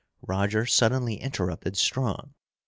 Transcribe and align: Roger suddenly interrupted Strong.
Roger 0.23 0.65
suddenly 0.65 1.17
interrupted 1.21 1.77
Strong. 1.77 2.33